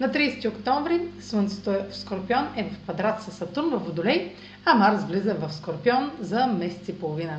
[0.00, 4.32] На 30 октомври Слънцето е в Скорпион е в квадрат с Сатурн в Водолей,
[4.64, 7.36] а Марс влиза в Скорпион за месец и половина.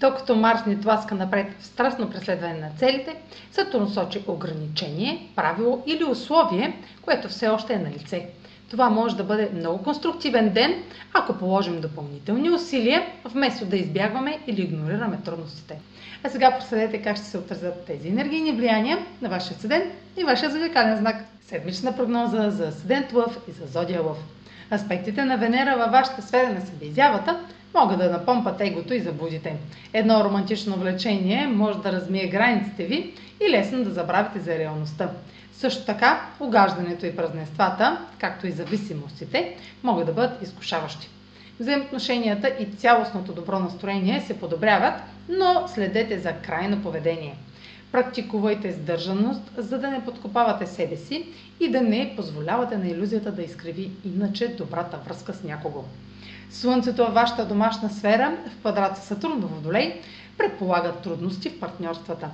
[0.00, 3.16] Докато Марс ни тласка напред в страстно преследване на целите,
[3.52, 8.28] Сатурн сочи ограничение, правило или условие, което все още е на лице.
[8.72, 10.82] Това може да бъде много конструктивен ден,
[11.14, 15.80] ако положим допълнителни усилия, вместо да избягваме или игнорираме трудностите.
[16.24, 19.84] А сега проследете как ще се отразят тези енергийни влияния на вашия седент
[20.16, 21.16] и вашия зодиакален знак.
[21.46, 24.18] Седмична прогноза за седент Лъв и за Зодия Лъв.
[24.72, 27.40] Аспектите на Венера във вашата сфера на себеизявата
[27.74, 29.56] могат да напомпат егото и заблудите.
[29.92, 33.14] Едно романтично влечение може да размие границите ви
[33.46, 35.10] и лесно да забравите за реалността.
[35.52, 41.08] Също така, угаждането и празненствата, както и зависимостите, могат да бъдат изкушаващи.
[41.60, 44.94] Взаимоотношенията и цялостното добро настроение се подобряват,
[45.28, 47.34] но следете за крайно поведение.
[47.92, 51.26] Практикувайте сдържаност, за да не подкопавате себе си
[51.60, 55.84] и да не позволявате на иллюзията да изкриви иначе добрата връзка с някого.
[56.52, 60.00] Слънцето във вашата домашна сфера в квадрат Сатурн в Водолей
[60.38, 62.28] предполага трудности в партньорствата.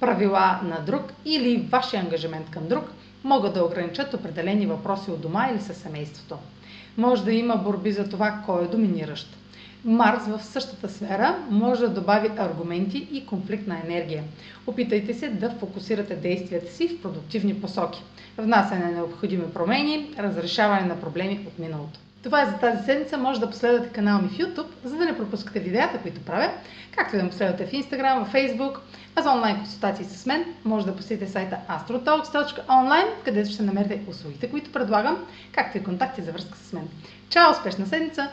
[0.00, 2.84] Правила на друг или вашия ангажимент към друг
[3.24, 6.36] могат да ограничат определени въпроси от дома или със семейството.
[6.96, 9.36] Може да има борби за това кой е доминиращ.
[9.84, 14.24] Марс в същата сфера може да добави аргументи и конфликтна енергия.
[14.66, 18.02] Опитайте се да фокусирате действията си в продуктивни посоки.
[18.38, 22.00] Внасяне на необходими промени, разрешаване на проблеми от миналото.
[22.24, 23.18] Това е за тази седмица.
[23.18, 26.50] Може да последвате канал ми в YouTube, за да не пропускате видеята, които правя,
[26.96, 28.78] както и да ме последвате в Instagram, в Facebook,
[29.16, 34.50] а за онлайн консултации с мен може да посетите сайта astrotalks.online, където ще намерите услугите,
[34.50, 36.88] които предлагам, както и контакти за връзка с мен.
[37.28, 37.50] Чао!
[37.50, 38.28] Успешна седмица!